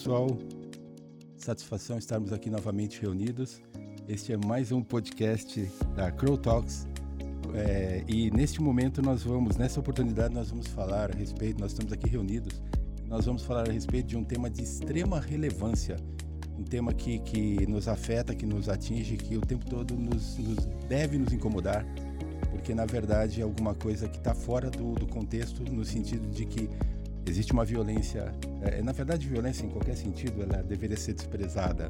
[0.00, 0.28] pessoal,
[1.36, 3.60] satisfação estarmos aqui novamente reunidos.
[4.08, 6.88] Este é mais um podcast da Crow Talks
[7.52, 11.92] é, e neste momento nós vamos, nessa oportunidade, nós vamos falar a respeito, nós estamos
[11.92, 12.62] aqui reunidos,
[13.06, 15.96] nós vamos falar a respeito de um tema de extrema relevância,
[16.58, 20.64] um tema que, que nos afeta, que nos atinge, que o tempo todo nos, nos
[20.88, 21.84] deve nos incomodar,
[22.50, 26.46] porque na verdade é alguma coisa que está fora do, do contexto, no sentido de
[26.46, 26.70] que
[27.26, 28.32] existe uma violência,
[28.62, 31.88] é, na verdade violência em qualquer sentido, ela deveria ser desprezada,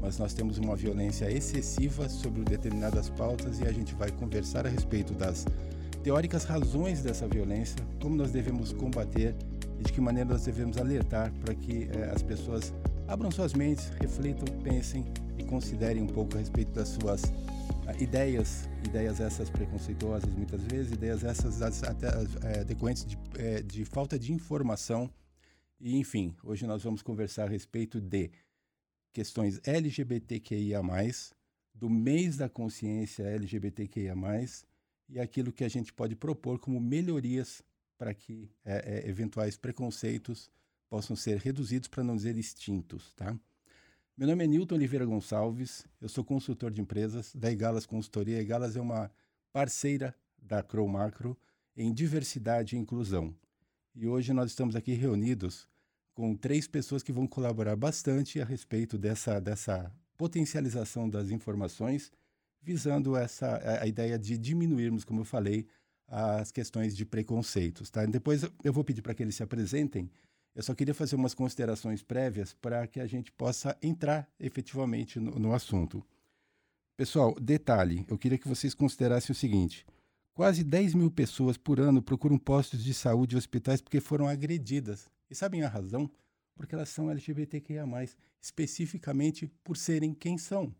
[0.00, 4.68] mas nós temos uma violência excessiva sobre determinadas pautas e a gente vai conversar a
[4.68, 5.46] respeito das
[6.02, 9.34] teóricas razões dessa violência, como nós devemos combater
[9.78, 12.72] e de que maneira nós devemos alertar para que eh, as pessoas
[13.06, 15.04] abram suas mentes, reflitam, pensem
[15.38, 17.22] e considerem um pouco a respeito das suas
[17.86, 22.08] ah, ideias, ideias essas preconceituosas muitas vezes, ideias essas até
[22.42, 25.10] eh, decorrentes de, eh, de falta de informação.
[25.80, 28.30] E enfim, hoje nós vamos conversar a respeito de
[29.12, 30.82] questões LGBTQIA+,
[31.72, 34.14] do mês da consciência LGBTQIA+,
[35.08, 37.62] e aquilo que a gente pode propor como melhorias
[37.96, 40.50] para que é, é, eventuais preconceitos
[40.88, 43.38] possam ser reduzidos, para não dizer extintos, tá?
[44.16, 48.38] Meu nome é Nilton Oliveira Gonçalves, eu sou consultor de empresas da Igalas Consultoria.
[48.38, 49.10] A Igalas é uma
[49.52, 51.38] parceira da Crow Macro
[51.76, 53.32] em diversidade e inclusão.
[54.00, 55.68] E hoje nós estamos aqui reunidos
[56.14, 62.12] com três pessoas que vão colaborar bastante a respeito dessa, dessa potencialização das informações,
[62.62, 65.66] visando essa a, a ideia de diminuirmos, como eu falei,
[66.06, 67.90] as questões de preconceitos.
[67.90, 68.06] Tá?
[68.06, 70.08] Depois eu vou pedir para que eles se apresentem.
[70.54, 75.32] Eu só queria fazer umas considerações prévias para que a gente possa entrar efetivamente no,
[75.40, 76.06] no assunto.
[76.96, 79.84] Pessoal, detalhe: eu queria que vocês considerassem o seguinte.
[80.38, 85.10] Quase 10 mil pessoas por ano procuram postos de saúde e hospitais porque foram agredidas
[85.28, 86.08] e sabem a razão?
[86.54, 87.84] Porque elas são LGBTQIA,
[88.40, 90.72] especificamente por serem quem são.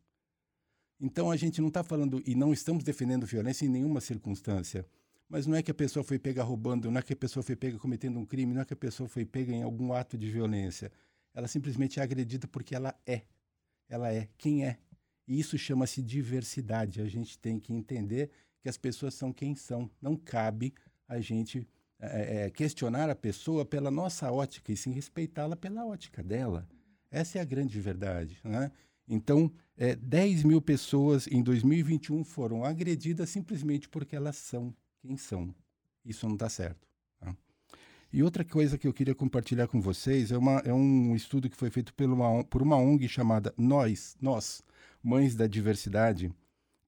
[1.01, 4.87] Então a gente não está falando e não estamos defendendo violência em nenhuma circunstância.
[5.29, 7.57] Mas não é que a pessoa foi pega roubando, não é que a pessoa foi
[7.57, 10.31] pega cometendo um crime, não é que a pessoa foi pega em algum ato de
[10.31, 10.93] violência.
[11.35, 13.23] Ela simplesmente é agredida porque ela é.
[13.89, 14.79] Ela é quem é.
[15.27, 17.01] E isso chama-se diversidade.
[17.01, 19.91] A gente tem que entender que as pessoas são quem são.
[20.01, 20.75] Não cabe
[21.07, 21.67] a gente
[22.01, 26.69] é, questionar a pessoa pela nossa ótica e sim respeitá-la pela ótica dela.
[27.11, 28.39] Essa é a grande verdade.
[28.45, 28.71] Né?
[29.09, 35.55] Então, é, 10 mil pessoas em 2021 foram agredidas simplesmente porque elas são quem são.
[36.05, 36.87] Isso não está certo.
[37.19, 37.35] Tá?
[38.13, 41.57] E outra coisa que eu queria compartilhar com vocês é, uma, é um estudo que
[41.57, 44.63] foi feito por uma, por uma ONG chamada Nós, Nós,
[45.03, 46.33] Mães da Diversidade,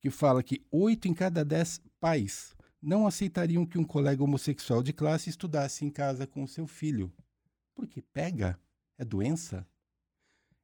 [0.00, 4.92] que fala que 8 em cada 10 pais não aceitariam que um colega homossexual de
[4.92, 7.12] classe estudasse em casa com seu filho.
[7.74, 8.58] Porque pega?
[8.96, 9.66] É doença?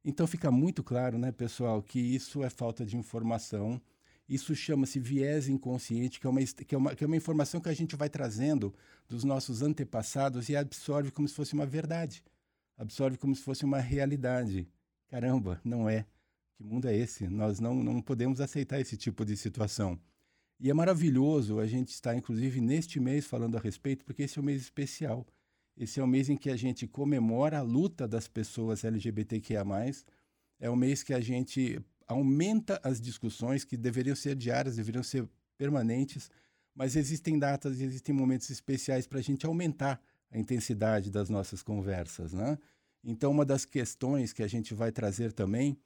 [0.03, 3.81] Então fica muito claro, né, pessoal, que isso é falta de informação.
[4.27, 7.69] Isso chama-se viés inconsciente, que é, uma, que, é uma, que é uma informação que
[7.69, 8.73] a gente vai trazendo
[9.07, 12.23] dos nossos antepassados e absorve como se fosse uma verdade.
[12.77, 14.67] Absorve como se fosse uma realidade.
[15.07, 16.05] Caramba, não é.
[16.57, 17.27] Que mundo é esse?
[17.27, 19.99] Nós não, não podemos aceitar esse tipo de situação.
[20.59, 24.41] E é maravilhoso a gente estar, inclusive, neste mês falando a respeito, porque esse é
[24.41, 25.25] um mês especial.
[25.77, 29.63] Esse é o mês em que a gente comemora a luta das pessoas LGBTQIA.
[30.59, 35.29] É o mês que a gente aumenta as discussões que deveriam ser diárias, deveriam ser
[35.57, 36.31] permanentes,
[36.73, 40.01] mas existem datas existem momentos especiais para a gente aumentar
[40.31, 42.33] a intensidade das nossas conversas.
[42.33, 42.57] Né?
[43.03, 45.77] Então, uma das questões que a gente vai trazer também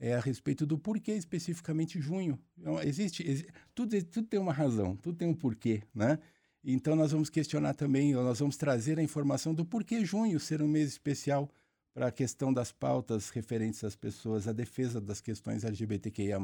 [0.00, 2.40] é a respeito do porquê especificamente junho.
[2.58, 6.18] Então, existe, existe tudo, tudo tem uma razão, tudo tem um porquê, né?
[6.64, 10.68] Então nós vamos questionar também, nós vamos trazer a informação do porquê junho ser um
[10.68, 11.48] mês especial
[11.94, 16.38] para a questão das pautas referentes às pessoas, a defesa das questões LGBTQIA+.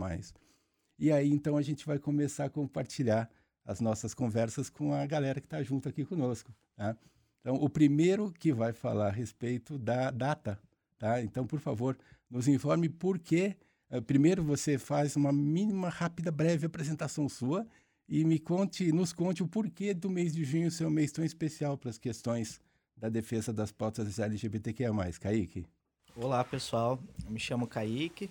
[0.98, 3.30] E aí então a gente vai começar a compartilhar
[3.64, 6.50] as nossas conversas com a galera que está junto aqui conosco.
[6.74, 6.96] Tá?
[7.40, 10.58] Então o primeiro que vai falar a respeito da data
[10.98, 11.20] Tá?
[11.20, 11.96] Então, por favor,
[12.30, 13.56] nos informe por que.
[13.90, 17.66] Uh, primeiro, você faz uma mínima, rápida, breve apresentação sua
[18.08, 21.24] e me conte, nos conte o porquê do mês de junho ser um mês tão
[21.24, 22.60] especial para as questões
[22.96, 24.90] da defesa das pautas LGBTQIA+.
[25.20, 25.66] Kaique.
[26.14, 26.98] Olá, pessoal.
[27.24, 28.30] Eu me chamo Kaique.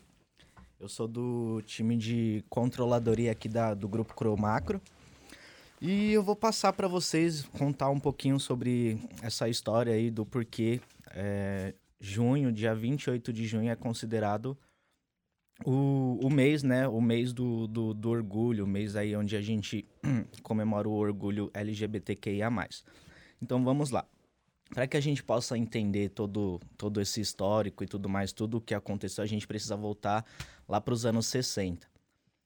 [0.79, 4.81] Eu sou do time de controladoria aqui da, do Grupo Cromacro.
[5.81, 10.81] E eu vou passar para vocês contar um pouquinho sobre essa história aí do porquê
[11.11, 14.57] é, junho, dia 28 de junho, é considerado
[15.63, 16.87] o, o mês, né?
[16.87, 19.85] O mês do, do, do orgulho, o mês aí onde a gente
[20.43, 22.49] comemora o orgulho LGBTQIA.
[23.41, 24.05] Então vamos lá.
[24.73, 28.61] para que a gente possa entender todo, todo esse histórico e tudo mais, tudo o
[28.61, 30.25] que aconteceu, a gente precisa voltar
[30.67, 31.87] lá para os anos 60.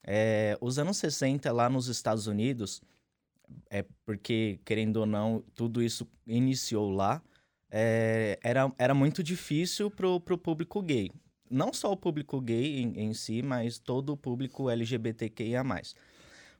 [0.03, 2.81] É, os anos 60, lá nos Estados Unidos,
[3.69, 7.21] é porque, querendo ou não, tudo isso iniciou lá,
[7.71, 11.11] é, era, era muito difícil para o público gay.
[11.49, 15.63] Não só o público gay em, em si, mas todo o público LGBTQIA+.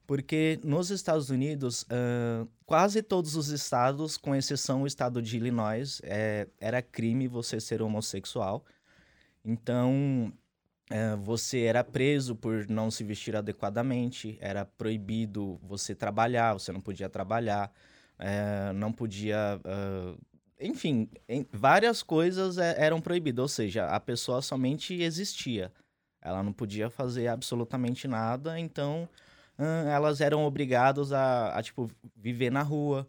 [0.07, 6.01] Porque nos Estados Unidos, uh, quase todos os estados, com exceção o estado de Illinois,
[6.03, 8.65] é, era crime você ser homossexual.
[9.45, 10.33] Então,
[11.21, 17.07] você era preso por não se vestir adequadamente, era proibido você trabalhar, você não podia
[17.07, 17.71] trabalhar,
[18.75, 19.59] não podia.
[20.59, 25.71] Enfim, em, várias coisas eram proibidas, ou seja, a pessoa somente existia.
[26.21, 29.07] Ela não podia fazer absolutamente nada, então
[29.57, 33.07] elas eram obrigadas a, a, tipo, viver na rua.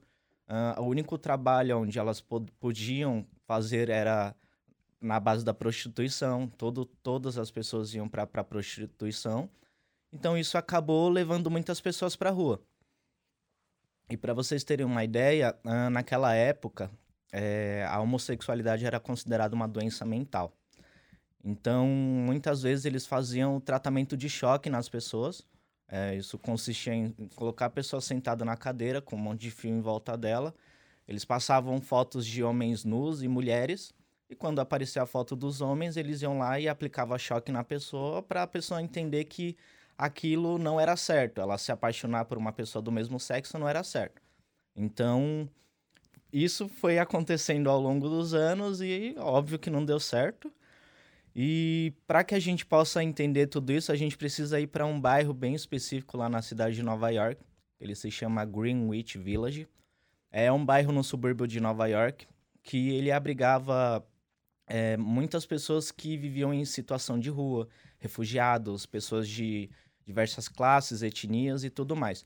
[0.79, 4.35] O único trabalho onde elas pod podiam fazer era
[5.00, 6.49] na base da prostituição.
[6.49, 9.49] Todo, todas as pessoas iam para a prostituição.
[10.12, 12.61] Então isso acabou levando muitas pessoas para a rua.
[14.08, 15.56] E para vocês terem uma ideia,
[15.93, 16.91] naquela época,
[17.32, 20.53] é, a homossexualidade era considerada uma doença mental.
[21.43, 25.47] Então, muitas vezes eles faziam tratamento de choque nas pessoas
[25.91, 29.71] é, isso consistia em colocar a pessoa sentada na cadeira com um monte de fio
[29.71, 30.55] em volta dela.
[31.09, 33.93] Eles passavam fotos de homens nus e mulheres.
[34.29, 38.23] E quando aparecia a foto dos homens, eles iam lá e aplicavam choque na pessoa
[38.23, 39.56] para a pessoa entender que
[39.99, 41.41] aquilo não era certo.
[41.41, 44.23] Ela se apaixonar por uma pessoa do mesmo sexo não era certo.
[44.77, 45.49] Então,
[46.32, 50.53] isso foi acontecendo ao longo dos anos e óbvio que não deu certo.
[51.35, 55.00] E para que a gente possa entender tudo isso, a gente precisa ir para um
[55.00, 57.41] bairro bem específico lá na cidade de Nova York.
[57.81, 59.69] Ele se chama Greenwich Village.
[60.31, 62.27] É um bairro no subúrbio de Nova York
[62.62, 64.06] que ele abrigava
[64.67, 67.69] é, muitas pessoas que viviam em situação de rua,
[67.99, 69.71] refugiados, pessoas de
[70.05, 72.25] diversas classes, etnias e tudo mais.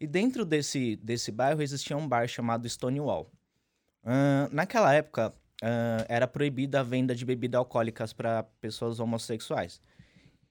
[0.00, 3.30] E dentro desse, desse bairro existia um bar chamado Stonewall.
[4.04, 5.32] Uh, naquela época,
[5.62, 9.80] uh, era proibida a venda de bebidas alcoólicas para pessoas homossexuais.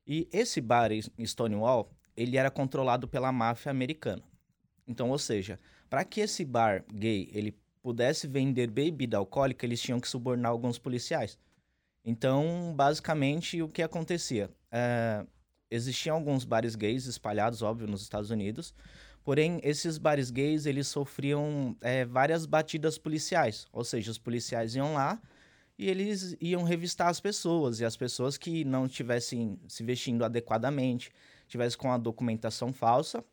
[0.07, 4.24] E esse bar em Stonewall, ele era controlado pela máfia americana.
[4.88, 5.59] Então, ou seja,
[5.89, 10.77] para que esse bar gay ele pudesse vender bebida alcoólica, eles tinham que subornar alguns
[10.77, 11.38] policiais.
[12.03, 14.50] Então, basicamente, o que acontecia?
[14.71, 15.27] Uh,
[15.69, 18.74] existiam alguns bares gays espalhados, óbvio, nos Estados Unidos,
[19.23, 23.68] Porém, esses bares gays, eles sofriam é, várias batidas policiais.
[23.71, 25.21] Ou seja, os policiais iam lá
[25.77, 27.79] e eles iam revistar as pessoas.
[27.79, 31.12] E as pessoas que não estivessem se vestindo adequadamente,
[31.47, 33.23] tivessem com a documentação falsa,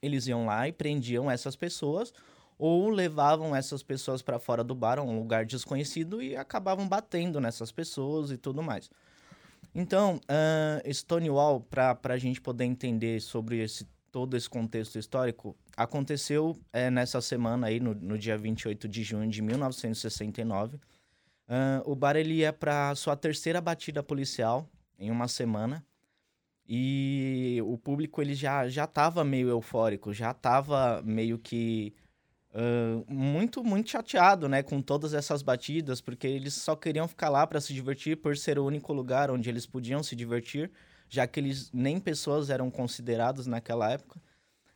[0.00, 2.12] eles iam lá e prendiam essas pessoas
[2.58, 7.72] ou levavam essas pessoas para fora do bar, um lugar desconhecido, e acabavam batendo nessas
[7.72, 8.90] pessoas e tudo mais.
[9.74, 16.56] Então, uh, Stonewall, para a gente poder entender sobre esse todo esse contexto histórico, aconteceu
[16.72, 20.76] é, nessa semana aí, no, no dia 28 de junho de 1969.
[20.76, 24.68] Uh, o bar ele ia para sua terceira batida policial
[24.98, 25.84] em uma semana.
[26.68, 31.92] E o público ele já já estava meio eufórico, já estava meio que
[32.54, 37.44] uh, muito muito chateado, né, com todas essas batidas, porque eles só queriam ficar lá
[37.44, 40.70] para se divertir por ser o único lugar onde eles podiam se divertir
[41.10, 44.22] já que eles nem pessoas eram considerados naquela época.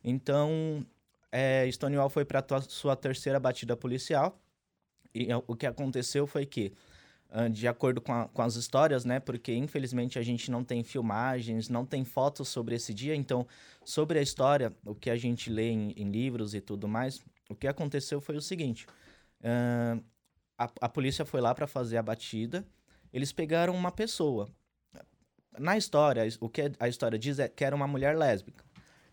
[0.03, 0.85] Então,
[1.31, 4.39] é, Stonewall foi para sua terceira batida policial.
[5.15, 6.75] E é, o que aconteceu foi que,
[7.53, 9.21] de acordo com, a, com, as histórias, né?
[9.21, 13.15] Porque infelizmente a gente não tem filmagens, não tem fotos sobre esse dia.
[13.15, 13.47] Então,
[13.85, 17.55] sobre a história, o que a gente lê em, em livros e tudo mais, o
[17.55, 18.87] que aconteceu foi o seguinte:
[19.41, 20.03] uh,
[20.59, 22.67] a, a polícia foi lá para fazer a batida.
[23.13, 24.49] Eles pegaram uma pessoa
[25.59, 28.65] na história, o que a história diz é que era uma mulher lésbica.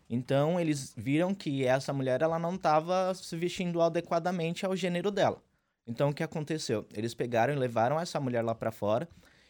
[0.08, 5.42] Então eles viram que essa mulher ela não estava se vestindo adequadamente ao gênero dela.
[5.86, 6.86] Então o que aconteceu?
[6.94, 9.08] Eles pegaram e levaram essa mulher lá para fora.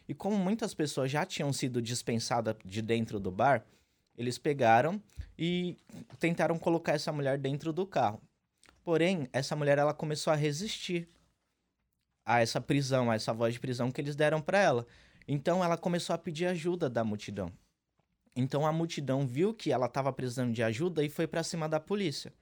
[0.08, 3.64] E como muitas pessoas já tinham sido dispensadas de dentro do bar,
[4.16, 5.02] eles pegaram
[5.38, 5.76] e
[6.18, 8.20] tentaram colocar essa mulher dentro do carro.
[8.84, 11.08] Porém, essa mulher ela começou a resistir
[12.24, 14.86] a essa prisão, a essa voz de prisão que eles deram para ela.
[15.26, 17.50] Então ela começou a pedir ajuda da multidão.
[18.34, 21.78] Então a multidão viu que ela estava precisando de ajuda e foi para cima da
[21.78, 22.32] polícia.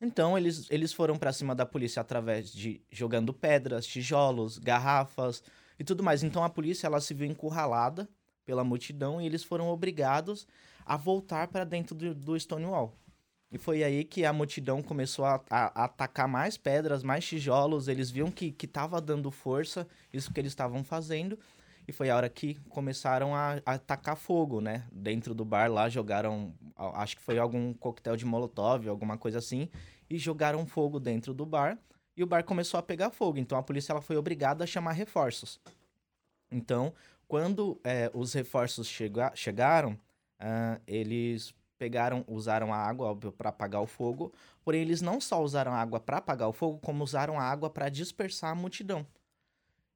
[0.00, 5.42] Então eles, eles foram para cima da polícia através de jogando pedras, tijolos, garrafas
[5.78, 6.22] e tudo mais.
[6.22, 8.08] Então a polícia ela se viu encurralada
[8.44, 10.46] pela multidão e eles foram obrigados
[10.84, 12.94] a voltar para dentro do, do Stonewall.
[13.50, 17.86] E foi aí que a multidão começou a, a, a atacar mais pedras, mais tijolos.
[17.86, 18.68] Eles viam que, que
[19.04, 21.38] dando força, isso que eles estavam fazendo.
[21.86, 24.84] E foi a hora que começaram a, a atacar fogo, né?
[24.90, 26.54] Dentro do bar lá, jogaram.
[26.76, 29.68] Acho que foi algum coquetel de molotov, alguma coisa assim.
[30.08, 31.78] E jogaram fogo dentro do bar.
[32.16, 33.38] E o bar começou a pegar fogo.
[33.38, 35.60] Então a polícia ela foi obrigada a chamar reforços.
[36.50, 36.94] Então,
[37.26, 39.92] quando é, os reforços chega chegaram,
[40.40, 44.32] uh, eles pegaram, usaram a água, óbvio, para apagar o fogo.
[44.64, 47.68] Porém, eles não só usaram a água para apagar o fogo, como usaram a água
[47.68, 49.06] para dispersar a multidão.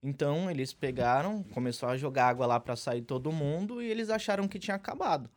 [0.02, 4.46] Então, eles pegaram, começou a jogar água lá para sair todo mundo e eles acharam
[4.46, 5.28] que tinha acabado.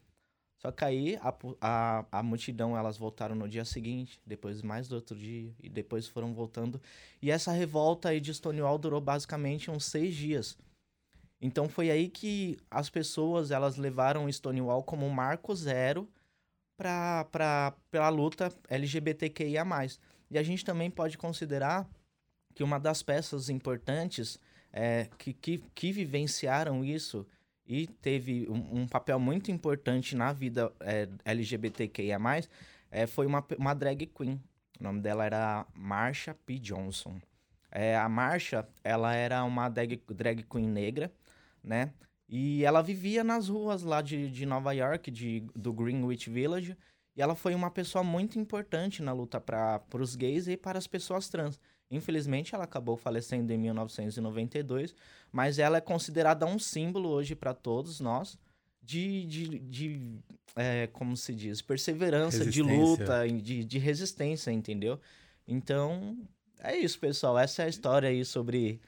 [0.62, 4.94] Só que aí a, a, a multidão, elas voltaram no dia seguinte, depois mais do
[4.94, 6.80] outro dia, e depois foram voltando.
[7.20, 10.56] E essa revolta aí de Stonewall durou basicamente uns seis dias.
[11.41, 16.08] Então foi aí que as pessoas, elas levaram Stonewall como um marco zero
[16.77, 19.65] para a luta LGBTQIA+.
[20.30, 21.89] E a gente também pode considerar
[22.53, 24.38] que uma das peças importantes
[24.72, 27.25] é, que, que, que vivenciaram isso
[27.66, 32.20] e teve um, um, papel muito importante na vida é, LGBTQIA+,
[32.90, 34.42] é, foi uma, uma drag queen.
[34.80, 36.58] O nome dela era Marsha P.
[36.60, 37.22] Johnson.
[37.72, 41.12] É, a Marsha, ela era uma drag, drag queen negra,
[41.63, 41.94] né?
[42.28, 46.78] E ela vivia nas ruas lá de, de Nova York, de, do Greenwich Village.
[47.16, 50.88] E ela foi uma pessoa muito importante na luta para os gays e para as
[50.88, 51.60] pessoas trans.
[51.91, 54.95] Infelizmente, ela acabou falecendo em 1992,
[55.31, 58.39] mas ela é considerada um símbolo hoje para todos nós
[58.81, 60.19] de, de, de
[60.55, 65.00] é, como se diz, perseverança, de luta, de, de resistência, entendeu?
[65.48, 66.17] Então,
[66.60, 67.38] é isso, pessoal.
[67.38, 68.79] Essa é a história aí sobre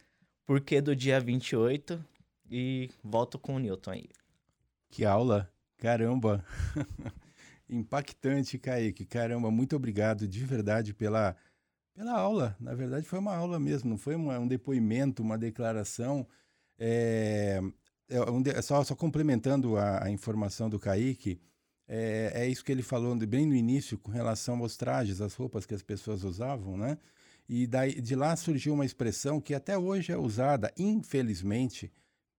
[0.45, 2.03] porquê do dia 28
[2.49, 4.09] e volto com o Newton aí.
[4.89, 5.51] Que aula!
[5.77, 6.45] Caramba!
[7.69, 9.05] Impactante, Kaique.
[9.05, 11.35] Caramba, muito obrigado de verdade pela,
[11.93, 12.55] pela aula.
[12.59, 16.27] Na verdade, foi uma aula mesmo, não foi uma, um depoimento, uma declaração.
[16.77, 17.61] É,
[18.09, 21.39] é, só, só complementando a, a, informação do Kaique,
[21.87, 25.65] é, é, isso que ele falou bem no início com relação aos trajes, as roupas
[25.65, 26.97] que as pessoas usavam, né?
[27.47, 31.91] E daí, de lá surgiu uma expressão que até hoje é usada, infelizmente,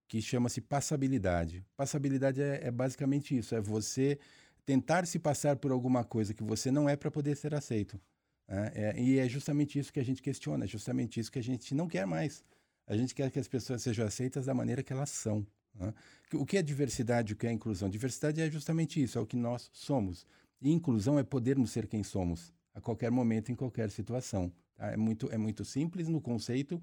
[0.09, 1.65] que chama-se passabilidade.
[1.77, 4.19] Passabilidade é, é, basicamente isso: é você
[4.65, 8.01] tentar se passar por alguma coisa que você não é para poder ser aceito.
[8.49, 8.73] Né?
[8.75, 11.75] É, e é justamente isso que a gente questiona, é justamente isso que a gente
[11.75, 12.45] não quer mais.
[12.87, 15.47] A gente quer que as pessoas sejam aceitas da maneira que elas são.
[15.75, 15.93] Né?
[16.35, 17.89] O que é diversidade, o que é inclusão?
[17.89, 20.27] Diversidade é justamente isso, é o que nós somos.
[20.61, 24.53] E inclusão é podermos ser quem somos, a qualquer momento, em qualquer situação.
[24.75, 24.93] Tá?
[24.93, 26.83] É, muito, é muito simples no conceito,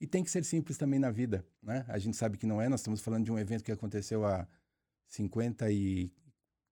[0.00, 1.84] e tem que ser simples também na vida, né?
[1.88, 4.46] A gente sabe que não é, nós estamos falando de um evento que aconteceu há
[5.08, 6.12] 50 e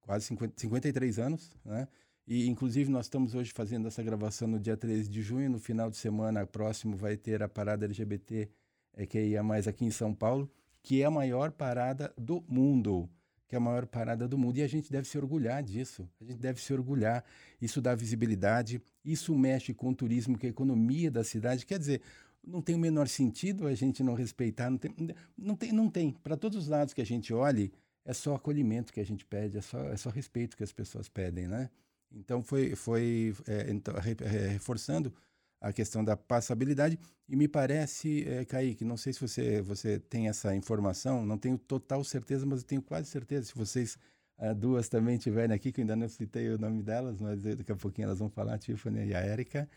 [0.00, 1.88] quase 50, 53 anos, né?
[2.26, 5.88] E inclusive nós estamos hoje fazendo essa gravação no dia 13 de junho, no final
[5.88, 8.48] de semana próximo vai ter a parada LGBT
[8.94, 10.50] é, que ia mais aqui em São Paulo,
[10.82, 13.08] que é a maior parada do mundo,
[13.46, 16.08] que é a maior parada do mundo e a gente deve se orgulhar disso.
[16.20, 17.24] A gente deve se orgulhar.
[17.60, 21.64] Isso dá visibilidade, isso mexe com o turismo, com a economia da cidade.
[21.64, 22.02] Quer dizer,
[22.44, 24.94] não tem o menor sentido a gente não respeitar, não tem,
[25.38, 26.12] não tem, não tem.
[26.12, 27.72] Para todos os lados que a gente olhe,
[28.04, 31.08] é só acolhimento que a gente pede, é só, é só respeito que as pessoas
[31.08, 31.70] pedem, né?
[32.12, 35.12] Então foi, foi é, então, reforçando
[35.60, 36.98] a questão da passabilidade
[37.28, 41.58] e me parece, é, Kaique, não sei se você, você tem essa informação, não tenho
[41.58, 43.98] total certeza, mas eu tenho quase certeza, se vocês
[44.38, 47.72] uh, duas também estiverem aqui, que eu ainda não citei o nome delas, mas daqui
[47.72, 49.68] a pouquinho elas vão falar, a Tiffany e a Erika,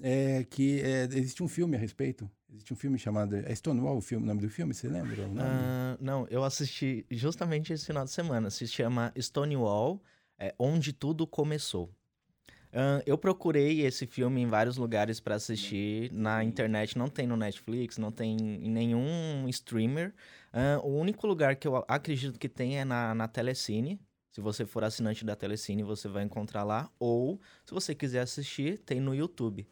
[0.00, 2.28] é, que é, existe um filme a respeito.
[2.50, 3.36] Existe um filme chamado.
[3.36, 5.22] É Stonewall o filme, o nome do filme, você lembra?
[5.26, 8.48] Uh, não, eu assisti justamente esse final de semana.
[8.48, 10.02] Se chama Stonewall,
[10.38, 11.90] é, Onde Tudo Começou.
[12.68, 16.12] Uh, eu procurei esse filme em vários lugares para assistir.
[16.12, 20.14] Na internet não tem no Netflix, não tem em nenhum streamer.
[20.52, 23.98] Uh, o único lugar que eu acredito que tem é na, na Telecine.
[24.30, 26.90] Se você for assinante da Telecine, você vai encontrar lá.
[26.98, 29.66] Ou, se você quiser assistir, tem no YouTube.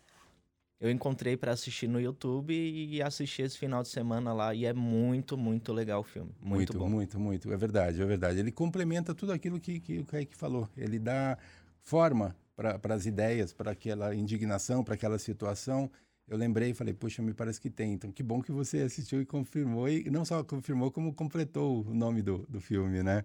[0.79, 4.75] Eu encontrei para assistir no YouTube e assisti esse final de semana lá e é
[4.75, 6.31] muito, muito legal o filme.
[6.39, 6.89] Muito, muito bom.
[6.89, 7.53] Muito, muito.
[7.53, 8.39] É verdade, é verdade.
[8.41, 10.69] Ele complementa tudo aquilo que, que o Kaique falou.
[10.77, 11.39] Ele dá
[11.83, 15.91] forma para as ideias, para aquela indignação, para aquela situação.
[16.29, 17.95] Eu lembrei e falei, puxa, me parece que tem.
[17.95, 19.89] Então, que bom que você assistiu e confirmou.
[19.89, 23.25] E não só confirmou, como completou o nome do, do filme, né?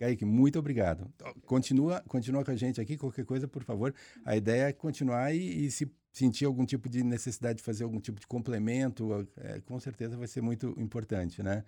[0.00, 1.08] Kaique, muito obrigado.
[1.46, 3.94] Continua, continua com a gente aqui, qualquer coisa, por favor.
[4.24, 8.00] A ideia é continuar e, e se sentir algum tipo de necessidade de fazer algum
[8.00, 11.64] tipo de complemento, é, com certeza vai ser muito importante, né?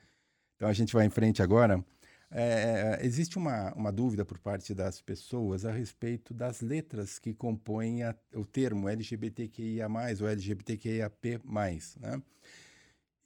[0.57, 1.85] Então a gente vai em frente agora.
[2.31, 8.03] é, existe uma, uma dúvida por parte das pessoas a respeito das letras que compõem
[8.03, 9.89] a, o termo LGBTQIA+,
[10.21, 11.41] ou LGBTQIAP+,
[12.01, 12.23] né?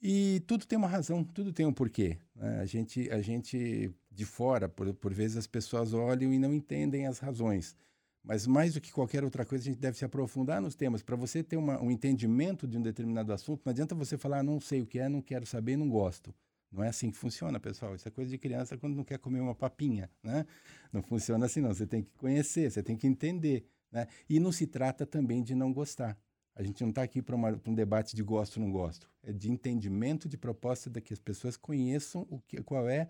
[0.01, 2.17] E tudo tem uma razão, tudo tem um porquê.
[2.35, 2.61] Né?
[2.61, 7.05] A, gente, a gente, de fora, por, por vezes as pessoas olham e não entendem
[7.05, 7.75] as razões.
[8.23, 11.01] Mas mais do que qualquer outra coisa, a gente deve se aprofundar nos temas.
[11.01, 14.43] Para você ter uma, um entendimento de um determinado assunto, não adianta você falar, ah,
[14.43, 16.33] não sei o que é, não quero saber, não gosto.
[16.71, 17.95] Não é assim que funciona, pessoal.
[17.95, 20.45] Isso é coisa de criança quando não quer comer uma papinha, né?
[20.93, 21.73] Não funciona assim, não.
[21.73, 24.07] Você tem que conhecer, você tem que entender, né?
[24.29, 26.17] E não se trata também de não gostar.
[26.55, 29.09] A gente não está aqui para um debate de gosto ou não gosto.
[29.23, 33.09] É de entendimento de proposta de que as pessoas conheçam o que, qual é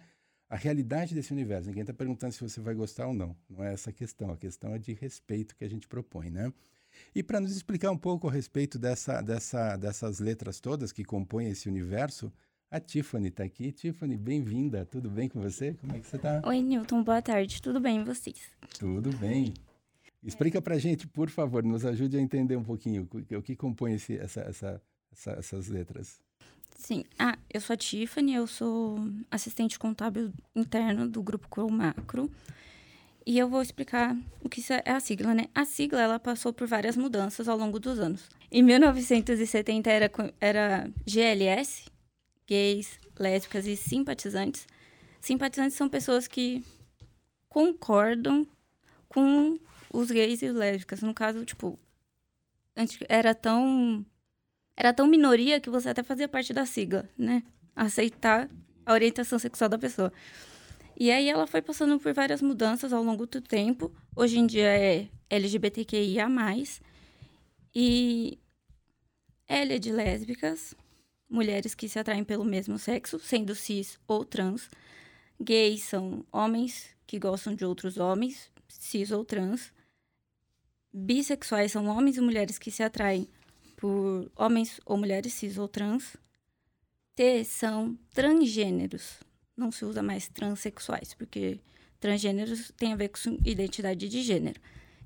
[0.50, 1.68] a realidade desse universo.
[1.68, 3.36] Ninguém está perguntando se você vai gostar ou não.
[3.50, 4.32] Não é essa a questão.
[4.32, 6.52] A questão é de respeito que a gente propõe, né?
[7.14, 11.50] E para nos explicar um pouco a respeito dessa, dessa, dessas letras todas que compõem
[11.50, 12.34] esse universo,
[12.72, 13.72] a Tiffany está aqui.
[13.72, 14.86] Tiffany, bem-vinda.
[14.86, 15.76] Tudo bem com você?
[15.76, 16.42] Como é que você está?
[16.44, 17.04] Oi, Newton.
[17.04, 17.62] Boa tarde.
[17.62, 18.42] Tudo bem e vocês?
[18.80, 19.54] Tudo bem.
[20.24, 23.56] Explica para a gente, por favor, nos ajude a entender um pouquinho o, o que
[23.56, 26.20] compõe esse, essa, essa, essa, essas letras.
[26.80, 27.04] Sim.
[27.20, 28.98] Ah, eu sou a Tiffany, eu sou
[29.30, 32.32] assistente contábil interno do Grupo Crow Macro.
[33.26, 35.50] E eu vou explicar o que é a sigla, né?
[35.54, 38.30] A sigla, ela passou por várias mudanças ao longo dos anos.
[38.50, 41.86] Em 1970 era, era GLS,
[42.48, 44.66] gays, lésbicas e simpatizantes.
[45.20, 46.64] Simpatizantes são pessoas que
[47.50, 48.48] concordam
[49.10, 49.60] com
[49.94, 51.02] os gays e lésbicas.
[51.02, 51.78] No caso, tipo,
[53.10, 54.04] era tão
[54.80, 57.44] era tão minoria que você até fazia parte da sigla, né?
[57.76, 58.50] Aceitar
[58.86, 60.12] a orientação sexual da pessoa.
[60.98, 63.92] E aí ela foi passando por várias mudanças ao longo do tempo.
[64.16, 66.30] Hoje em dia é LGBTQIA+.
[67.76, 68.40] E
[69.50, 70.74] L é de lésbicas,
[71.30, 74.70] mulheres que se atraem pelo mesmo sexo, sendo cis ou trans.
[75.42, 79.74] Gays são homens que gostam de outros homens, cis ou trans
[80.94, 83.28] bissexuais são homens e mulheres que se atraem
[83.80, 86.18] por homens ou mulheres cis ou trans.
[87.16, 89.20] T são transgêneros.
[89.56, 91.60] Não se usa mais transexuais, porque
[91.98, 94.60] transgêneros tem a ver com identidade de gênero,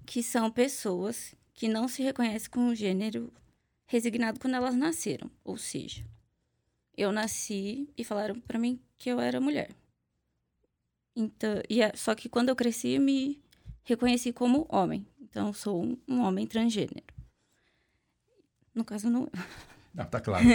[0.05, 3.31] que são pessoas que não se reconhecem com o gênero
[3.85, 6.03] resignado quando elas nasceram, ou seja,
[6.97, 9.69] eu nasci e falaram para mim que eu era mulher.
[11.15, 13.39] Então, e é, só que quando eu cresci, me
[13.83, 15.05] reconheci como homem.
[15.21, 17.12] Então, sou um, um homem transgênero.
[18.73, 19.29] No caso, não.
[19.93, 20.45] Não, tá claro.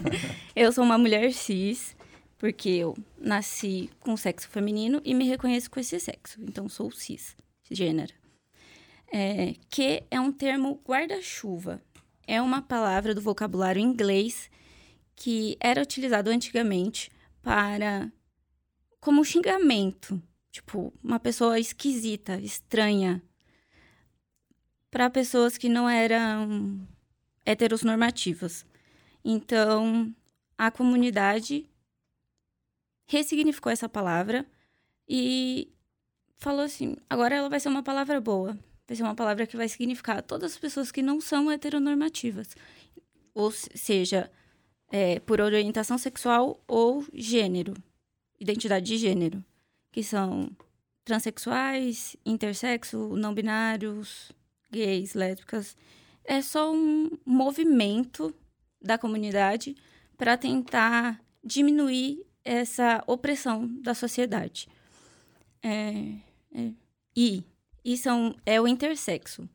[0.56, 1.94] eu sou uma mulher cis,
[2.38, 6.40] porque eu nasci com sexo feminino e me reconheço com esse sexo.
[6.42, 7.36] Então, sou cis,
[7.70, 8.14] gênero.
[9.12, 11.82] É, que é um termo guarda-chuva.
[12.26, 14.50] É uma palavra do vocabulário inglês
[15.16, 17.10] que era utilizado antigamente
[17.42, 18.10] para
[19.00, 20.22] como xingamento.
[20.50, 23.22] Tipo, uma pessoa esquisita, estranha,
[24.90, 26.86] para pessoas que não eram
[27.48, 28.66] heteronormativas.
[29.24, 30.14] Então,
[30.56, 31.68] a comunidade
[33.06, 34.46] ressignificou essa palavra
[35.08, 35.72] e
[36.36, 38.58] falou assim: agora ela vai ser uma palavra boa.
[38.86, 42.54] Vai ser uma palavra que vai significar todas as pessoas que não são heteronormativas.
[43.34, 44.30] Ou seja,
[44.90, 47.74] é, por orientação sexual ou gênero,
[48.40, 49.44] identidade de gênero,
[49.92, 50.50] que são
[51.04, 54.32] transexuais, intersexo, não binários,
[54.70, 55.76] gays, lésbicas,
[56.28, 58.34] é só um movimento
[58.80, 59.74] da comunidade
[60.16, 64.68] para tentar diminuir essa opressão da sociedade.
[65.62, 66.12] É,
[66.54, 66.72] é,
[67.16, 67.42] e,
[67.82, 69.48] e são, é o intersexo.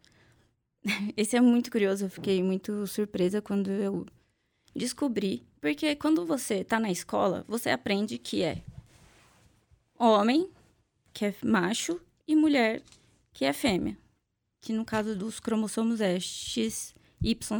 [1.15, 4.05] Esse é muito curioso, eu fiquei muito surpresa quando eu
[4.75, 5.45] descobri.
[5.61, 8.63] Porque quando você está na escola, você aprende que é
[9.97, 10.49] homem,
[11.13, 12.81] que é macho, e mulher,
[13.31, 14.02] que é fêmea
[14.63, 16.93] que no caso dos cromossomos é XY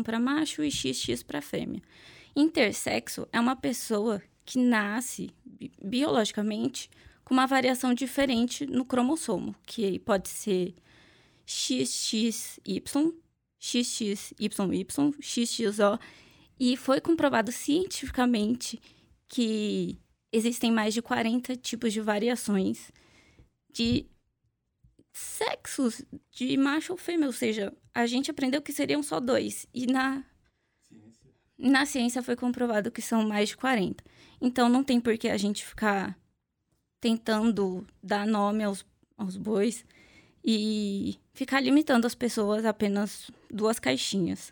[0.06, 1.82] para macho e XX para fêmea.
[2.34, 5.30] Intersexo é uma pessoa que nasce
[5.84, 6.90] biologicamente
[7.26, 10.74] com uma variação diferente no cromossomo, que pode ser
[11.46, 13.14] XXY,
[13.60, 14.88] XXYY,
[15.22, 16.00] XXO,
[16.58, 18.80] e foi comprovado cientificamente
[19.28, 20.00] que
[20.32, 22.94] existem mais de 40 tipos de variações
[23.74, 24.06] de
[25.14, 29.68] sexos de macho ou fêmea, ou seja, a gente aprendeu que seriam só dois.
[29.74, 30.24] E na
[30.82, 34.04] ciência, na ciência foi comprovado que são mais de 40.
[34.42, 36.18] Então não tem por que a gente ficar
[37.00, 39.86] tentando dar nome aos, aos bois
[40.44, 44.52] e ficar limitando as pessoas a apenas duas caixinhas.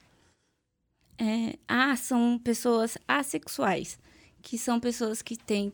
[1.17, 4.00] É, ah, são pessoas assexuais,
[4.41, 5.74] que são pessoas que têm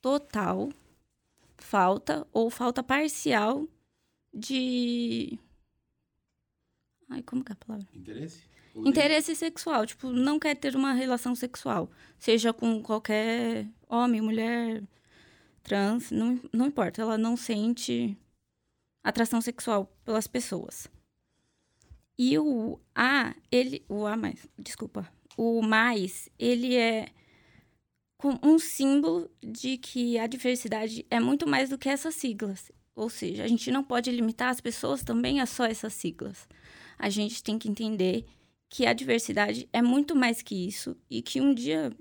[0.00, 0.70] total
[1.56, 3.66] falta ou falta parcial
[4.32, 5.38] de.
[7.08, 7.86] Ai, como que é a palavra?
[7.94, 8.42] Interesse?
[8.76, 11.90] Interesse sexual, tipo, não quer ter uma relação sexual.
[12.18, 14.82] Seja com qualquer homem, mulher,
[15.62, 17.02] trans, não, não importa.
[17.02, 18.16] Ela não sente
[19.02, 20.88] atração sexual pelas pessoas.
[22.16, 23.84] E o A, ele.
[23.88, 25.10] O A mais, desculpa.
[25.36, 27.08] O mais, ele é
[28.16, 32.70] com um símbolo de que a diversidade é muito mais do que essas siglas.
[32.98, 36.48] Ou seja, a gente não pode limitar as pessoas também a só essas siglas.
[36.98, 38.26] A gente tem que entender
[38.68, 41.92] que a diversidade é muito mais que isso e que um dia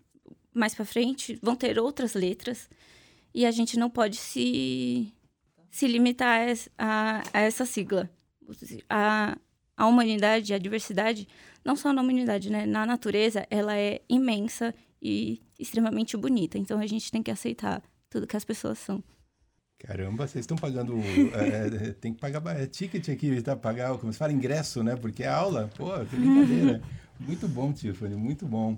[0.52, 2.68] mais para frente vão ter outras letras
[3.32, 5.14] e a gente não pode se
[5.70, 8.10] se limitar a, a, essa sigla.
[8.90, 9.38] A,
[9.76, 11.28] a humanidade, a diversidade,
[11.64, 12.66] não só na humanidade, né?
[12.66, 16.58] Na natureza, ela é imensa e extremamente bonita.
[16.58, 19.04] Então a gente tem que aceitar tudo que as pessoas são.
[19.80, 20.98] Caramba, vocês estão pagando.
[21.34, 23.56] é, tem que pagar é, ticket aqui, tá?
[23.56, 24.96] Pagar, como se fala, ingresso, né?
[24.96, 25.70] Porque é aula.
[25.78, 26.82] Pô, que brincadeira.
[27.20, 28.78] muito bom, Tiffany, muito bom.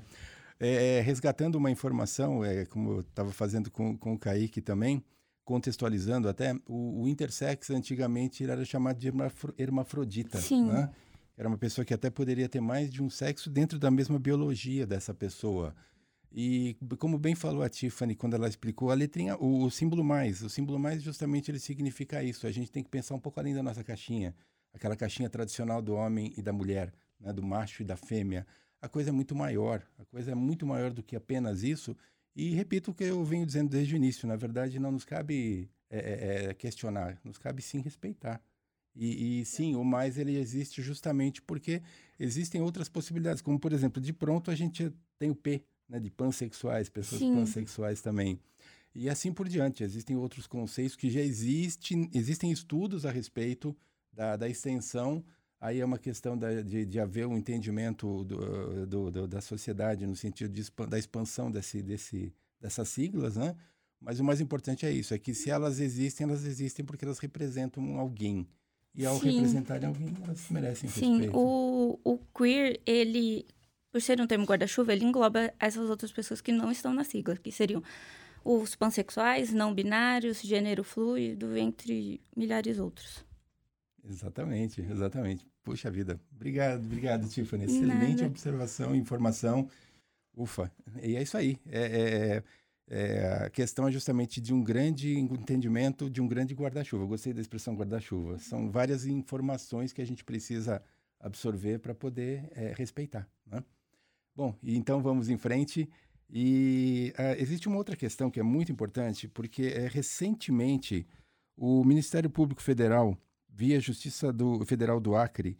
[0.59, 5.01] É, é, resgatando uma informação, é, como eu estava fazendo com, com o Kaique também,
[5.45, 9.12] contextualizando até, o, o intersex antigamente era chamado de
[9.57, 10.39] hermafrodita.
[10.39, 10.65] Sim.
[10.65, 10.89] Né?
[11.38, 14.85] Era uma pessoa que até poderia ter mais de um sexo dentro da mesma biologia
[14.85, 15.73] dessa pessoa.
[16.31, 20.41] E como bem falou a Tiffany quando ela explicou, a letrinha, o, o, símbolo mais,
[20.43, 22.45] o símbolo mais justamente ele significa isso.
[22.45, 24.35] A gente tem que pensar um pouco além da nossa caixinha,
[24.73, 28.45] aquela caixinha tradicional do homem e da mulher, né, do macho e da fêmea.
[28.81, 31.97] A coisa é muito maior, a coisa é muito maior do que apenas isso.
[32.35, 35.69] E repito o que eu venho dizendo desde o início, na verdade não nos cabe
[35.89, 38.41] é, é, é questionar, nos cabe sim respeitar.
[38.95, 41.81] E, e, sim, o mais ele existe justamente porque
[42.19, 46.12] existem outras possibilidades, como por exemplo, de pronto a gente tem o P, né, de
[46.12, 47.34] pansexuais, pessoas Sim.
[47.34, 48.39] pansexuais também.
[48.93, 49.84] E assim por diante.
[49.84, 53.75] Existem outros conceitos que já existem, existem estudos a respeito
[54.13, 55.23] da, da extensão.
[55.60, 60.06] Aí é uma questão da, de, de haver um entendimento do, do, do, da sociedade
[60.06, 63.56] no sentido de, da expansão desse, desse, dessas siglas, né?
[63.99, 67.19] Mas o mais importante é isso, é que se elas existem, elas existem porque elas
[67.19, 68.47] representam alguém.
[68.95, 69.32] E ao Sim.
[69.32, 71.38] representarem alguém, elas merecem Sim, respeito.
[71.38, 73.45] o, o queer, ele
[73.91, 77.36] por ser um termo guarda-chuva, ele engloba essas outras pessoas que não estão na sigla,
[77.36, 77.84] que seriam
[78.43, 83.25] os pansexuais, não binários, gênero fluido, entre milhares outros.
[84.04, 85.45] Exatamente, exatamente.
[85.63, 86.19] Puxa vida.
[86.34, 87.65] Obrigado, obrigado, Tiffany.
[87.65, 88.28] Excelente Nada.
[88.28, 89.69] observação, informação.
[90.36, 90.71] Ufa.
[91.04, 91.58] E é isso aí.
[91.67, 92.43] É, é,
[92.89, 97.06] é, a questão é justamente de um grande entendimento, de um grande guarda-chuva.
[97.06, 98.39] Gostei da expressão guarda-chuva.
[98.39, 100.82] São várias informações que a gente precisa
[101.19, 103.28] absorver para poder é, respeitar.
[103.45, 103.63] Né?
[104.35, 105.89] Bom, então vamos em frente.
[106.29, 111.07] E uh, existe uma outra questão que é muito importante, porque é, recentemente
[111.57, 113.17] o Ministério Público Federal,
[113.49, 115.57] via Justiça do, Federal do Acre,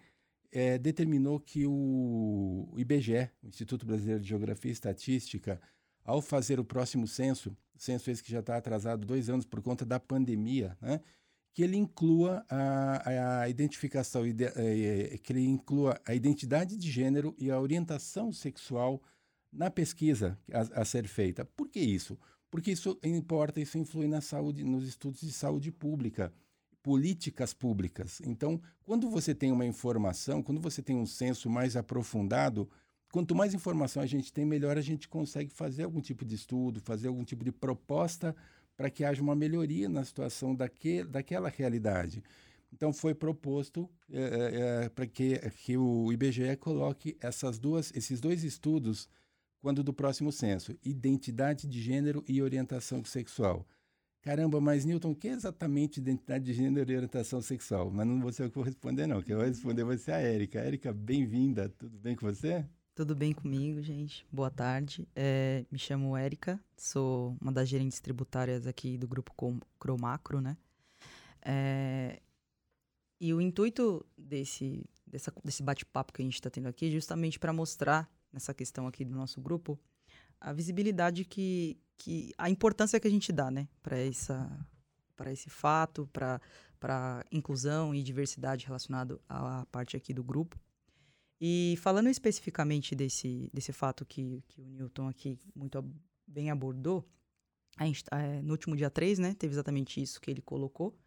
[0.52, 5.60] é, determinou que o, IBGE, Instituto Brasileiro de Geografia e Estatística,
[6.04, 9.86] ao fazer o próximo censo, censo esse que já está atrasado dois anos por conta
[9.86, 11.02] da pandemia, né,
[11.54, 17.50] que ele inclua a, a identificação, é, que ele inclua a identidade de gênero e
[17.50, 19.02] a orientação sexual
[19.52, 21.44] na pesquisa a, a, ser feita.
[21.44, 22.18] Por que isso?
[22.52, 26.34] Porque isso importa, isso influi na saúde, nos estudos de saúde pública,
[26.82, 28.22] políticas públicas.
[28.22, 32.70] Então, quando você tem uma informação, quando você tem um censo mais aprofundado,
[33.12, 36.80] quanto mais informação a gente tem, melhor a gente consegue fazer algum tipo de estudo,
[36.80, 38.36] fazer algum tipo de proposta
[38.80, 42.24] para que haja uma melhoria na situação daque, daquela realidade.
[42.72, 48.42] Então foi proposto é, é, para que, que o IBGE coloque essas duas, esses dois
[48.42, 49.10] estudos
[49.60, 53.68] quando do próximo censo, identidade de gênero e orientação sexual.
[54.22, 57.92] Caramba, mas Newton, o que é exatamente identidade de gênero e orientação sexual?
[57.92, 59.22] Mas não vou ser eu que vou responder, não.
[59.22, 60.58] Quem vai responder vai ser a Érica.
[60.58, 61.68] Érica, bem-vinda.
[61.68, 62.66] Tudo bem com você?
[63.00, 64.28] Tudo bem comigo, gente?
[64.30, 65.08] Boa tarde.
[65.16, 69.32] É, me chamo Érica, sou uma das gerentes tributárias aqui do grupo
[69.80, 70.58] Cromacro, né?
[71.42, 72.20] É,
[73.18, 77.40] e o intuito desse, dessa, desse bate-papo que a gente está tendo aqui é justamente
[77.40, 79.80] para mostrar, nessa questão aqui do nosso grupo,
[80.38, 84.46] a visibilidade que, que a importância que a gente dá, né, para essa
[85.16, 90.60] para esse fato, para inclusão e diversidade relacionado à parte aqui do grupo.
[91.42, 95.84] E falando especificamente desse, desse fato que, que o Newton aqui muito
[96.28, 97.08] bem abordou,
[97.80, 100.98] gente, é, no último dia 3, né, teve exatamente isso que ele colocou,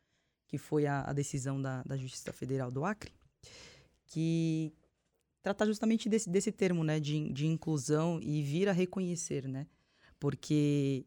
[0.49, 3.12] que foi a, a decisão da, da Justiça Federal do Acre,
[4.07, 4.73] que
[5.42, 9.66] trata justamente desse, desse termo, né, de, de inclusão e vir a reconhecer, né,
[10.18, 11.05] porque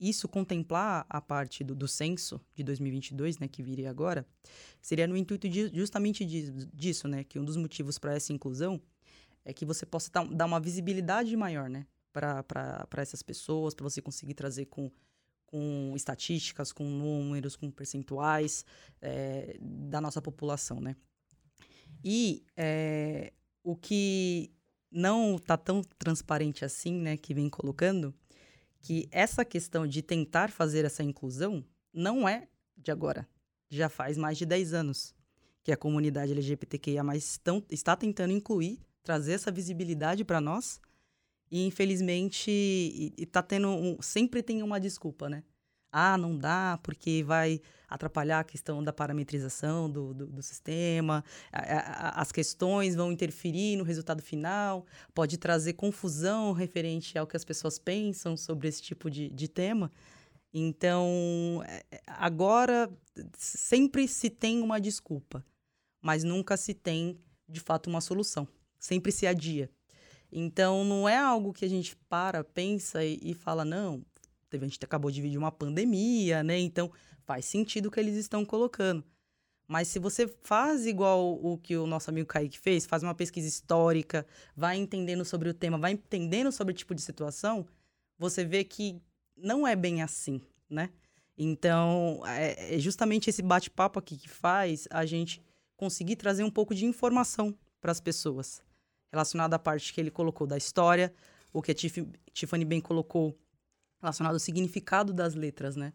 [0.00, 4.26] isso contemplar a parte do, do censo de 2022, né, que viria agora,
[4.80, 8.80] seria no intuito de, justamente disso, né, que um dos motivos para essa inclusão
[9.44, 14.34] é que você possa dar uma visibilidade maior, né, para essas pessoas, para você conseguir
[14.34, 14.90] trazer com,
[15.46, 18.64] com estatísticas, com números, com percentuais
[19.00, 20.94] é, da nossa população, né.
[22.04, 23.32] E é,
[23.64, 24.52] o que
[24.90, 28.14] não está tão transparente assim, né, que vem colocando,
[28.80, 33.28] que essa questão de tentar fazer essa inclusão não é de agora.
[33.68, 35.14] Já faz mais de 10 anos
[35.62, 40.80] que a comunidade LGBTQIA estão, está tentando incluir, trazer essa visibilidade para nós.
[41.50, 42.50] E infelizmente
[43.16, 45.42] está tendo um, sempre tem uma desculpa, né?
[45.90, 52.30] Ah, não dá porque vai atrapalhar a questão da parametrização do, do, do sistema, as
[52.30, 58.36] questões vão interferir no resultado final, pode trazer confusão referente ao que as pessoas pensam
[58.36, 59.90] sobre esse tipo de, de tema.
[60.52, 62.90] Então, é, é, agora
[63.36, 65.44] sempre se tem uma desculpa,
[66.00, 68.46] mas nunca se tem de fato uma solução.
[68.78, 69.70] Sempre se adia.
[70.30, 74.04] Então, não é algo que a gente para, pensa e, e fala, não,
[74.56, 76.58] a gente acabou de viver uma pandemia, né?
[76.58, 76.90] Então
[77.24, 79.04] faz sentido o que eles estão colocando.
[79.66, 83.46] Mas se você faz igual o que o nosso amigo Kaique fez, faz uma pesquisa
[83.46, 87.66] histórica, vai entendendo sobre o tema, vai entendendo sobre o tipo de situação,
[88.18, 88.98] você vê que
[89.36, 90.90] não é bem assim, né?
[91.36, 95.42] Então, é, é justamente esse bate-papo aqui que faz a gente
[95.76, 98.62] conseguir trazer um pouco de informação para as pessoas,
[99.12, 101.14] relacionada à parte que ele colocou da história,
[101.52, 103.38] o que a Tiffany bem colocou
[104.00, 105.92] relacionado ao significado das letras, né?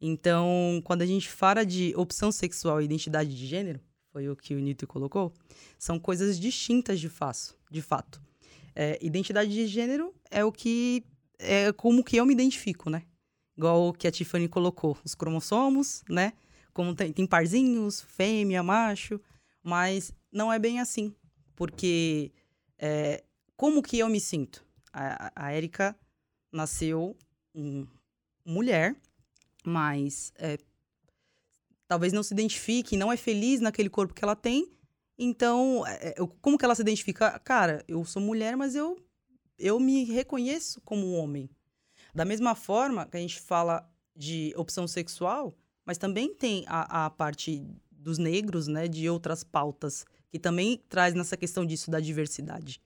[0.00, 3.80] Então, quando a gente fala de opção sexual e identidade de gênero,
[4.12, 5.32] foi o que o Nito colocou,
[5.78, 8.22] são coisas distintas de, faço, de fato.
[8.74, 11.04] É, identidade de gênero é o que
[11.38, 13.02] é como que eu me identifico, né?
[13.56, 16.32] Igual o que a Tiffany colocou, os cromossomos, né?
[16.72, 19.20] Como tem, tem parzinhos, fêmea, macho,
[19.62, 21.14] mas não é bem assim,
[21.54, 22.32] porque
[22.78, 23.22] é,
[23.56, 24.64] como que eu me sinto?
[24.92, 25.96] A, a Erika
[26.52, 27.16] nasceu
[28.44, 28.96] mulher,
[29.64, 30.58] mas é,
[31.86, 34.70] talvez não se identifique, não é feliz naquele corpo que ela tem.
[35.18, 37.38] Então, é, é como que ela se identifica?
[37.38, 38.98] Cara, eu sou mulher, mas eu,
[39.58, 41.48] eu me reconheço como homem.
[42.14, 47.10] Da mesma forma que a gente fala de opção sexual, mas também tem a, a
[47.10, 52.80] parte dos negros, né, de outras pautas, que também traz nessa questão disso da diversidade.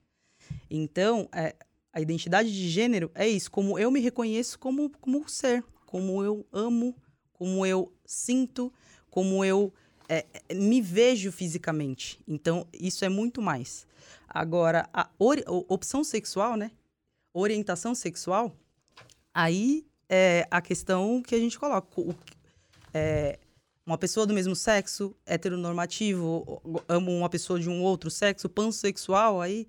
[0.70, 1.54] Então, é,
[1.98, 6.46] a identidade de gênero é isso, como eu me reconheço como, como ser, como eu
[6.52, 6.94] amo,
[7.32, 8.72] como eu sinto,
[9.10, 9.74] como eu
[10.08, 12.20] é, me vejo fisicamente.
[12.26, 13.84] Então, isso é muito mais.
[14.28, 15.10] Agora, a,
[15.66, 16.70] opção sexual, né?
[17.34, 18.56] Orientação sexual,
[19.34, 22.00] aí é a questão que a gente coloca.
[22.00, 22.14] O,
[22.94, 23.40] é,
[23.84, 29.66] uma pessoa do mesmo sexo, heteronormativo, amo uma pessoa de um outro sexo, pansexual, aí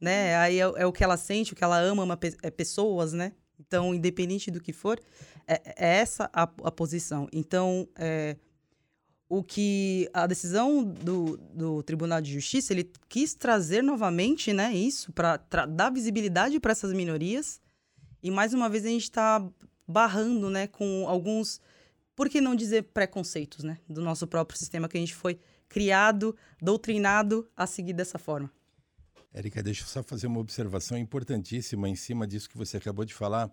[0.00, 0.36] né?
[0.36, 3.32] Aí é, é, o que ela sente, o que ela ama, ama é pessoas, né?
[3.58, 4.98] Então, independente do que for,
[5.46, 7.28] é, é essa a, a, posição.
[7.32, 8.36] Então, é,
[9.28, 15.12] o que a decisão do, do Tribunal de Justiça, ele quis trazer novamente, né, isso,
[15.12, 17.60] para dar visibilidade para essas minorias.
[18.22, 19.46] E, mais uma vez, a gente está
[19.86, 21.60] barrando, né, com alguns,
[22.16, 26.34] por que não dizer preconceitos, né, do nosso próprio sistema que a gente foi criado,
[26.60, 28.50] doutrinado a seguir dessa forma.
[29.32, 33.14] Érica, deixa eu só fazer uma observação importantíssima em cima disso que você acabou de
[33.14, 33.48] falar.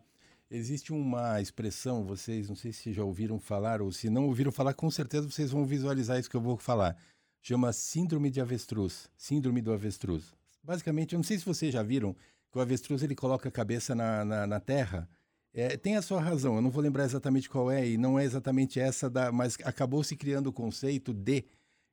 [0.49, 4.73] Existe uma expressão, vocês não sei se já ouviram falar ou se não ouviram falar,
[4.73, 6.97] com certeza vocês vão visualizar isso que eu vou falar.
[7.43, 10.33] Chama síndrome de avestruz, síndrome do avestruz.
[10.63, 12.15] Basicamente, eu não sei se vocês já viram
[12.51, 15.07] que o avestruz ele coloca a cabeça na, na, na terra.
[15.53, 18.23] É, tem a sua razão, eu não vou lembrar exatamente qual é, e não é
[18.23, 21.45] exatamente essa, da, mas acabou se criando o conceito de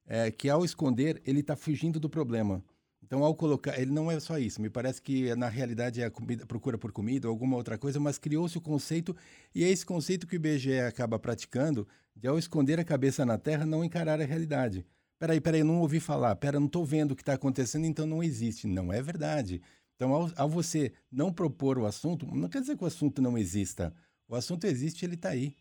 [0.06, 2.62] é, que ao esconder ele está fugindo do problema.
[3.06, 4.60] Então, ao colocar, ele não é só isso.
[4.62, 8.00] Me parece que na realidade é a comida, procura por comida ou alguma outra coisa,
[8.00, 9.14] mas criou-se o conceito
[9.54, 11.86] e é esse conceito que o IBGE acaba praticando
[12.16, 14.86] de ao esconder a cabeça na terra não encarar a realidade.
[15.18, 16.34] Peraí, peraí, não ouvi falar.
[16.36, 18.66] Pera, não estou vendo o que está acontecendo, então não existe.
[18.66, 19.60] Não é verdade.
[19.96, 23.38] Então, ao, ao, você não propor o assunto, não quer dizer que o assunto não
[23.38, 23.94] exista.
[24.28, 25.54] O assunto existe, ele está aí.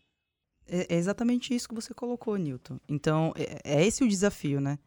[0.66, 2.80] É, é exatamente isso que você colocou, Newton.
[2.88, 4.78] Então, é, é esse o desafio, né?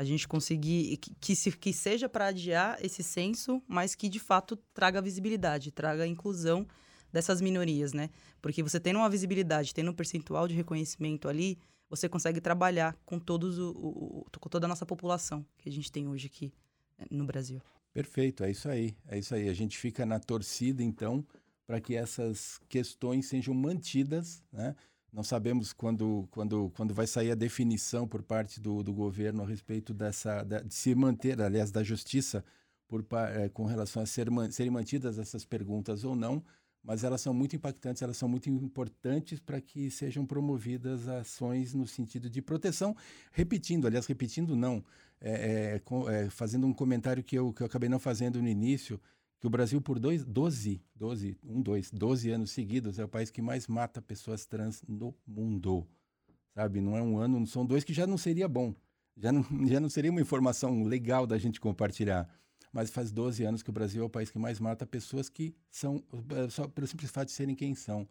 [0.00, 4.18] A gente conseguir que, que, se, que seja para adiar esse censo, mas que de
[4.18, 6.66] fato traga visibilidade, traga inclusão
[7.12, 8.08] dessas minorias, né?
[8.40, 11.58] Porque você tendo uma visibilidade, tendo um percentual de reconhecimento ali,
[11.90, 15.92] você consegue trabalhar com todos o, o, com toda a nossa população que a gente
[15.92, 16.50] tem hoje aqui
[16.98, 17.60] eh, no Brasil.
[17.92, 19.50] Perfeito, é isso aí, é isso aí.
[19.50, 21.22] A gente fica na torcida então
[21.66, 24.74] para que essas questões sejam mantidas, né?
[25.12, 29.46] Não sabemos quando, quando, quando vai sair a definição por parte do, do governo a
[29.46, 32.44] respeito dessa, de se manter, aliás, da justiça
[32.86, 36.44] por, é, com relação a ser, serem mantidas essas perguntas ou não,
[36.82, 41.86] mas elas são muito impactantes, elas são muito importantes para que sejam promovidas ações no
[41.86, 42.96] sentido de proteção.
[43.32, 44.82] Repetindo, aliás, repetindo não,
[45.20, 48.98] é, é, é, fazendo um comentário que eu, que eu acabei não fazendo no início,
[49.40, 53.30] que o Brasil por dois, 12, 12, um, dois, 12 anos seguidos é o país
[53.30, 55.88] que mais mata pessoas trans no mundo.
[56.54, 56.80] Sabe?
[56.80, 58.74] Não é um ano, são dois que já não seria bom.
[59.16, 62.28] Já não, já não seria uma informação legal da gente compartilhar.
[62.70, 65.54] Mas faz 12 anos que o Brasil é o país que mais mata pessoas que
[65.70, 68.06] são, eh, só pelo simples fato de serem quem são.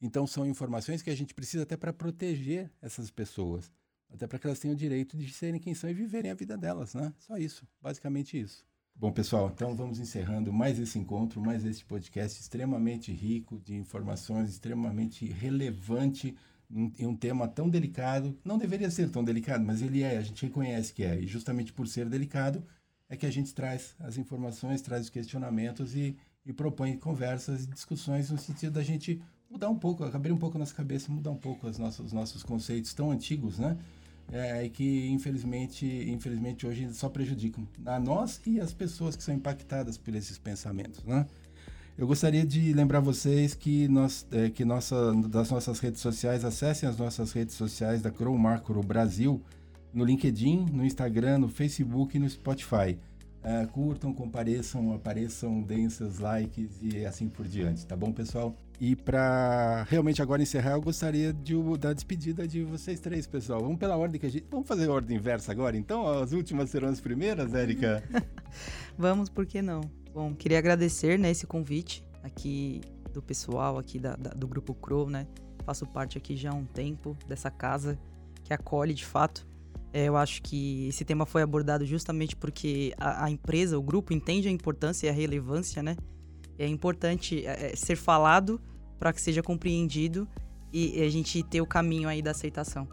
[0.00, 3.72] Então são informações que a gente precisa até para proteger essas pessoas.
[4.10, 6.58] Até para que elas tenham o direito de serem quem são e viverem a vida
[6.58, 7.12] delas, né?
[7.18, 8.64] Só isso, basicamente isso.
[8.96, 14.48] Bom, pessoal, então vamos encerrando mais esse encontro, mais este podcast extremamente rico de informações,
[14.48, 16.34] extremamente relevante
[16.70, 18.38] em um tema tão delicado.
[18.44, 21.20] Não deveria ser tão delicado, mas ele é, a gente reconhece que é.
[21.20, 22.64] E justamente por ser delicado
[23.08, 27.66] é que a gente traz as informações, traz os questionamentos e, e propõe conversas e
[27.66, 31.32] discussões no sentido da gente mudar um pouco, abrir um pouco a nossa cabeça, mudar
[31.32, 33.76] um pouco os nossos, os nossos conceitos tão antigos, né?
[34.32, 39.96] É, que infelizmente, infelizmente hoje só prejudicam a nós e as pessoas que são impactadas
[39.96, 41.26] por esses pensamentos, né?
[41.96, 46.88] Eu gostaria de lembrar vocês que, nós, é, que nossa, das nossas redes sociais, acessem
[46.88, 48.36] as nossas redes sociais da Crow
[48.84, 49.40] Brasil,
[49.92, 52.98] no LinkedIn, no Instagram, no Facebook e no Spotify.
[53.44, 58.56] É, curtam, compareçam, apareçam, deem seus likes e assim por diante, tá bom, pessoal?
[58.80, 63.60] E para realmente agora encerrar, eu gostaria de da despedida de vocês três, pessoal.
[63.60, 64.46] Vamos pela ordem que a gente.
[64.50, 66.06] Vamos fazer a ordem inversa agora, então?
[66.06, 68.02] As últimas serão as primeiras, Érica?
[68.98, 69.80] Vamos, por que não?
[70.12, 72.80] Bom, queria agradecer né, esse convite aqui
[73.12, 75.26] do pessoal aqui da, da, do Grupo Crow, né?
[75.64, 77.98] Faço parte aqui já há um tempo dessa casa
[78.42, 79.46] que acolhe de fato.
[79.92, 84.12] É, eu acho que esse tema foi abordado justamente porque a, a empresa, o grupo,
[84.12, 85.96] entende a importância e a relevância, né?
[86.58, 88.60] É importante é, é ser falado
[88.98, 90.28] para que seja compreendido
[90.72, 92.88] e, a gente ter o caminho aí da aceitação.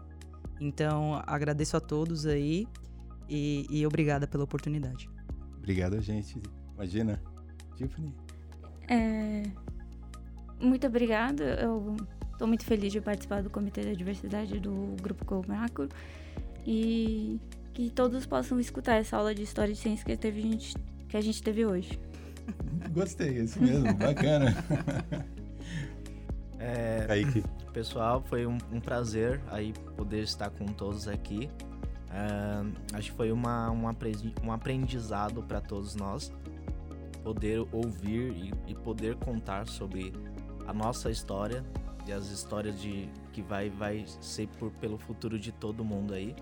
[0.60, 2.66] Então, agradeço a todos aí
[3.28, 5.10] e, e obrigada pela oportunidade.
[5.58, 6.40] Obrigado, gente.
[6.74, 7.20] Imagina.
[7.76, 8.14] Tiffany.
[8.88, 9.42] É...
[10.60, 11.42] Muito obrigada.
[11.60, 11.96] Eu
[12.30, 15.88] estou muito feliz de participar do Comitê da Diversidade do Grupo Comacro
[16.64, 17.40] e
[17.74, 20.58] que todos possam escutar essa aula de História de Ciência que, teve,
[21.08, 21.98] que a gente teve hoje.
[22.92, 24.54] Gostei, é isso mesmo, bacana.
[26.64, 27.42] É, Kaique.
[27.72, 31.50] Pessoal, foi um, um, prazer aí poder estar com todos aqui.
[32.08, 33.82] É, acho que foi uma, um,
[34.44, 36.32] um aprendizado para todos nós
[37.24, 40.12] poder ouvir e, e, poder contar sobre
[40.66, 41.64] a nossa história
[42.06, 46.34] e as histórias de que vai vai ser por, pelo futuro de todo mundo aí.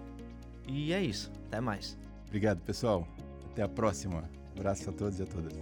[0.66, 1.30] E é isso.
[1.46, 1.96] Até mais.
[2.26, 3.06] Obrigado, pessoal.
[3.50, 4.24] Até a próxima.
[4.54, 5.54] Um abraço a todos e a todas.